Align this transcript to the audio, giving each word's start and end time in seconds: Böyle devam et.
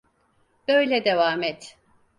Böyle 0.67 1.05
devam 1.05 1.43
et. 1.43 1.77